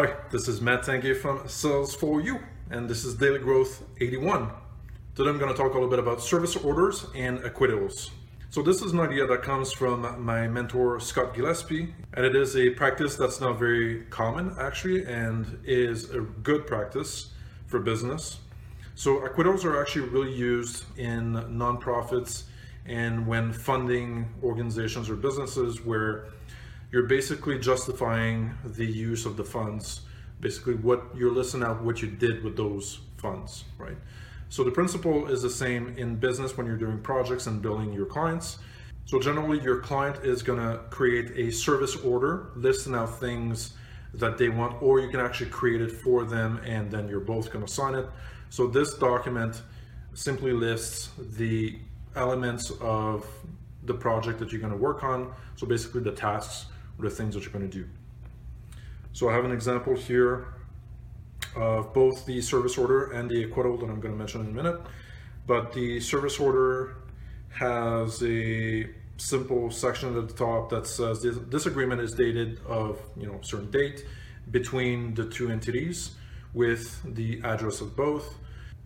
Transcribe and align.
Hi, 0.00 0.14
this 0.30 0.46
is 0.46 0.60
Matt 0.60 0.84
Tange 0.84 1.16
from 1.16 1.48
Sales 1.48 1.92
for 1.92 2.20
You, 2.20 2.38
and 2.70 2.88
this 2.88 3.04
is 3.04 3.16
Daily 3.16 3.40
Growth 3.40 3.82
81. 4.00 4.48
Today 5.16 5.28
I'm 5.28 5.38
going 5.38 5.52
to 5.52 5.60
talk 5.60 5.72
a 5.72 5.74
little 5.74 5.88
bit 5.88 5.98
about 5.98 6.22
service 6.22 6.54
orders 6.54 7.06
and 7.16 7.40
acquittals. 7.40 8.12
So 8.48 8.62
this 8.62 8.80
is 8.80 8.92
an 8.92 9.00
idea 9.00 9.26
that 9.26 9.42
comes 9.42 9.72
from 9.72 10.24
my 10.24 10.46
mentor 10.46 11.00
Scott 11.00 11.34
Gillespie, 11.34 11.92
and 12.12 12.24
it 12.24 12.36
is 12.36 12.56
a 12.56 12.70
practice 12.70 13.16
that's 13.16 13.40
not 13.40 13.58
very 13.58 14.04
common 14.04 14.54
actually, 14.56 15.04
and 15.04 15.58
is 15.64 16.10
a 16.10 16.20
good 16.20 16.64
practice 16.64 17.32
for 17.66 17.80
business. 17.80 18.38
So 18.94 19.24
acquittals 19.24 19.64
are 19.64 19.80
actually 19.80 20.10
really 20.10 20.32
used 20.32 20.84
in 20.96 21.32
nonprofits 21.32 22.44
and 22.86 23.26
when 23.26 23.52
funding 23.52 24.32
organizations 24.44 25.10
or 25.10 25.16
businesses 25.16 25.84
where 25.84 26.28
you're 26.90 27.04
basically 27.04 27.58
justifying 27.58 28.54
the 28.64 28.86
use 28.86 29.26
of 29.26 29.36
the 29.36 29.44
funds, 29.44 30.02
basically 30.40 30.74
what 30.74 31.04
you're 31.14 31.32
listing 31.32 31.62
out 31.62 31.82
what 31.82 32.00
you 32.00 32.08
did 32.08 32.42
with 32.42 32.56
those 32.56 33.00
funds, 33.18 33.64
right? 33.76 33.96
So 34.48 34.64
the 34.64 34.70
principle 34.70 35.28
is 35.28 35.42
the 35.42 35.50
same 35.50 35.94
in 35.98 36.16
business 36.16 36.56
when 36.56 36.66
you're 36.66 36.78
doing 36.78 36.98
projects 37.00 37.46
and 37.46 37.60
billing 37.60 37.92
your 37.92 38.06
clients. 38.06 38.58
So 39.04 39.20
generally 39.20 39.60
your 39.60 39.80
client 39.80 40.24
is 40.24 40.42
gonna 40.42 40.80
create 40.90 41.32
a 41.36 41.50
service 41.50 41.96
order 41.96 42.50
listing 42.56 42.94
out 42.94 43.20
things 43.20 43.74
that 44.14 44.38
they 44.38 44.48
want, 44.48 44.82
or 44.82 45.00
you 45.00 45.08
can 45.10 45.20
actually 45.20 45.50
create 45.50 45.82
it 45.82 45.92
for 45.92 46.24
them 46.24 46.58
and 46.64 46.90
then 46.90 47.08
you're 47.08 47.20
both 47.20 47.52
gonna 47.52 47.68
sign 47.68 47.94
it. 47.94 48.06
So 48.48 48.66
this 48.66 48.94
document 48.94 49.62
simply 50.14 50.52
lists 50.52 51.10
the 51.36 51.78
elements 52.16 52.72
of 52.80 53.26
the 53.84 53.94
project 53.94 54.38
that 54.38 54.50
you're 54.52 54.60
gonna 54.60 54.76
work 54.76 55.04
on. 55.04 55.30
So 55.56 55.66
basically 55.66 56.00
the 56.00 56.12
tasks 56.12 56.66
the 56.98 57.10
things 57.10 57.34
that 57.34 57.44
you're 57.44 57.52
going 57.52 57.68
to 57.68 57.78
do. 57.78 57.88
So 59.12 59.28
I 59.28 59.34
have 59.34 59.44
an 59.44 59.52
example 59.52 59.96
here 59.96 60.46
of 61.56 61.92
both 61.92 62.26
the 62.26 62.40
service 62.40 62.78
order 62.78 63.12
and 63.12 63.28
the 63.30 63.44
acquittal 63.44 63.76
that 63.78 63.86
I'm 63.86 64.00
going 64.00 64.12
to 64.12 64.18
mention 64.18 64.42
in 64.42 64.48
a 64.48 64.50
minute. 64.50 64.80
But 65.46 65.72
the 65.72 66.00
service 66.00 66.38
order 66.38 66.96
has 67.50 68.22
a 68.22 68.88
simple 69.16 69.70
section 69.70 70.16
at 70.16 70.28
the 70.28 70.34
top 70.34 70.70
that 70.70 70.86
says 70.86 71.22
this, 71.22 71.36
this 71.48 71.66
agreement 71.66 72.00
is 72.00 72.12
dated 72.12 72.60
of 72.66 73.00
you 73.16 73.26
know 73.26 73.40
certain 73.42 73.70
date 73.70 74.04
between 74.50 75.14
the 75.14 75.24
two 75.24 75.50
entities 75.50 76.12
with 76.54 77.02
the 77.14 77.40
address 77.44 77.80
of 77.80 77.96
both. 77.96 78.34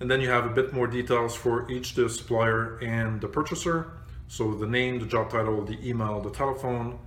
And 0.00 0.10
then 0.10 0.20
you 0.20 0.28
have 0.28 0.46
a 0.46 0.50
bit 0.50 0.72
more 0.72 0.86
details 0.86 1.34
for 1.34 1.68
each 1.70 1.94
the 1.94 2.08
supplier 2.08 2.78
and 2.78 3.20
the 3.20 3.26
purchaser. 3.26 3.92
So 4.28 4.54
the 4.54 4.66
name, 4.66 5.00
the 5.00 5.06
job 5.06 5.30
title, 5.30 5.64
the 5.64 5.78
email, 5.88 6.20
the 6.20 6.30
telephone, 6.30 6.98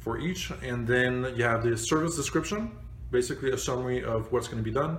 for 0.00 0.18
each. 0.18 0.50
And 0.62 0.86
then 0.86 1.32
you 1.36 1.44
have 1.44 1.62
the 1.62 1.76
service 1.76 2.16
description, 2.16 2.72
basically 3.10 3.50
a 3.52 3.58
summary 3.58 4.02
of 4.02 4.32
what's 4.32 4.48
going 4.48 4.62
to 4.62 4.64
be 4.64 4.74
done. 4.74 4.98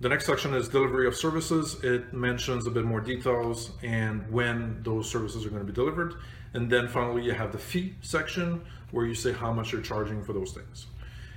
The 0.00 0.10
next 0.10 0.26
section 0.26 0.52
is 0.54 0.68
delivery 0.68 1.06
of 1.06 1.16
services. 1.16 1.82
It 1.82 2.12
mentions 2.12 2.66
a 2.66 2.70
bit 2.70 2.84
more 2.84 3.00
details 3.00 3.72
and 3.82 4.30
when 4.30 4.82
those 4.82 5.10
services 5.10 5.46
are 5.46 5.48
going 5.48 5.62
to 5.62 5.66
be 5.66 5.72
delivered. 5.72 6.16
And 6.52 6.70
then 6.70 6.86
finally, 6.86 7.24
you 7.24 7.32
have 7.32 7.50
the 7.50 7.58
fee 7.58 7.94
section 8.02 8.62
where 8.90 9.06
you 9.06 9.14
say 9.14 9.32
how 9.32 9.52
much 9.52 9.72
you're 9.72 9.80
charging 9.80 10.22
for 10.22 10.34
those 10.34 10.52
things. 10.52 10.86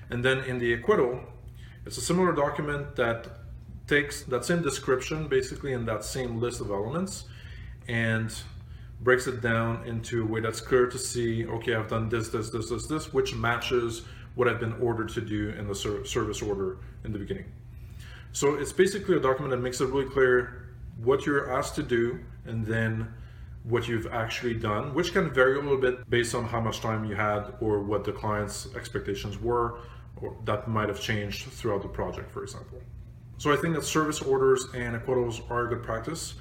And 0.09 0.23
then 0.23 0.39
in 0.39 0.59
the 0.59 0.73
acquittal, 0.73 1.21
it's 1.85 1.97
a 1.97 2.01
similar 2.01 2.33
document 2.33 2.95
that 2.97 3.27
takes 3.87 4.23
that 4.23 4.45
same 4.45 4.61
description 4.61 5.27
basically 5.27 5.73
in 5.73 5.85
that 5.85 6.03
same 6.03 6.39
list 6.39 6.61
of 6.61 6.69
elements 6.69 7.25
and 7.87 8.31
breaks 9.01 9.27
it 9.27 9.41
down 9.41 9.85
into 9.85 10.23
a 10.23 10.25
way 10.25 10.41
that's 10.41 10.59
clear 10.59 10.87
to 10.87 10.97
see, 10.97 11.45
okay, 11.47 11.75
I've 11.75 11.87
done 11.87 12.09
this, 12.09 12.29
this, 12.29 12.49
this, 12.49 12.69
this, 12.69 12.85
this, 12.87 13.13
which 13.13 13.33
matches 13.33 14.03
what 14.35 14.47
I've 14.47 14.59
been 14.59 14.73
ordered 14.73 15.09
to 15.09 15.21
do 15.21 15.49
in 15.49 15.67
the 15.67 15.75
service 15.75 16.41
order 16.41 16.77
in 17.03 17.11
the 17.11 17.19
beginning. 17.19 17.45
So 18.31 18.55
it's 18.55 18.73
basically 18.73 19.15
a 19.15 19.19
document 19.19 19.51
that 19.51 19.61
makes 19.61 19.81
it 19.81 19.87
really 19.87 20.09
clear 20.09 20.67
what 21.03 21.25
you're 21.25 21.51
asked 21.51 21.75
to 21.75 21.83
do 21.83 22.19
and 22.45 22.65
then 22.65 23.13
what 23.63 23.87
you've 23.87 24.07
actually 24.07 24.53
done, 24.53 24.93
which 24.93 25.13
can 25.13 25.29
vary 25.33 25.57
a 25.57 25.61
little 25.61 25.77
bit 25.77 26.09
based 26.09 26.35
on 26.35 26.45
how 26.45 26.59
much 26.59 26.79
time 26.81 27.05
you 27.05 27.15
had 27.15 27.53
or 27.59 27.81
what 27.81 28.03
the 28.03 28.11
client's 28.11 28.67
expectations 28.75 29.39
were, 29.39 29.79
or 30.21 30.35
that 30.45 30.67
might 30.67 30.89
have 30.89 30.99
changed 30.99 31.47
throughout 31.47 31.81
the 31.81 31.87
project, 31.87 32.31
for 32.31 32.43
example. 32.43 32.81
So 33.37 33.53
I 33.53 33.55
think 33.55 33.75
that 33.75 33.83
service 33.83 34.21
orders 34.21 34.67
and 34.73 34.95
acquittals 34.95 35.41
are 35.49 35.65
a 35.65 35.69
good 35.69 35.83
practice 35.83 36.35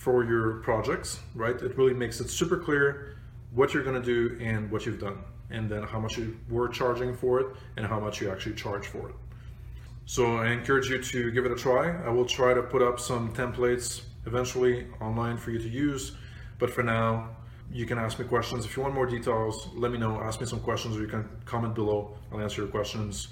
for 0.00 0.24
your 0.24 0.54
projects, 0.60 1.20
right? 1.34 1.60
It 1.60 1.76
really 1.76 1.92
makes 1.92 2.20
it 2.20 2.30
super 2.30 2.56
clear 2.56 3.16
what 3.52 3.74
you're 3.74 3.84
gonna 3.84 4.02
do 4.02 4.38
and 4.40 4.70
what 4.70 4.86
you've 4.86 4.98
done, 4.98 5.18
and 5.50 5.68
then 5.68 5.82
how 5.82 6.00
much 6.00 6.16
you 6.16 6.38
were 6.48 6.68
charging 6.68 7.14
for 7.14 7.38
it 7.40 7.48
and 7.76 7.84
how 7.84 8.00
much 8.00 8.18
you 8.18 8.30
actually 8.30 8.54
charge 8.54 8.86
for 8.86 9.10
it. 9.10 9.14
So 10.06 10.38
I 10.38 10.52
encourage 10.52 10.88
you 10.88 11.02
to 11.02 11.30
give 11.32 11.44
it 11.44 11.52
a 11.52 11.54
try. 11.54 12.02
I 12.02 12.08
will 12.08 12.24
try 12.24 12.54
to 12.54 12.62
put 12.62 12.80
up 12.80 12.98
some 12.98 13.34
templates 13.34 14.00
eventually 14.24 14.86
online 15.02 15.36
for 15.36 15.50
you 15.50 15.58
to 15.58 15.68
use, 15.68 16.16
but 16.58 16.70
for 16.70 16.82
now, 16.82 17.28
you 17.70 17.84
can 17.84 17.98
ask 17.98 18.18
me 18.18 18.24
questions. 18.24 18.64
If 18.64 18.78
you 18.78 18.82
want 18.82 18.94
more 18.94 19.06
details, 19.06 19.68
let 19.74 19.92
me 19.92 19.98
know, 19.98 20.18
ask 20.22 20.40
me 20.40 20.46
some 20.46 20.60
questions 20.60 20.96
or 20.96 21.02
you 21.02 21.08
can 21.08 21.28
comment 21.44 21.74
below. 21.74 22.16
I'll 22.32 22.40
answer 22.40 22.62
your 22.62 22.70
questions. 22.70 23.28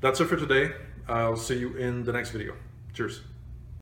That's 0.00 0.20
it 0.20 0.26
for 0.26 0.36
today. 0.36 0.74
I'll 1.06 1.36
see 1.36 1.58
you 1.58 1.76
in 1.76 2.02
the 2.02 2.12
next 2.12 2.30
video. 2.30 2.54
Cheers. 2.92 3.20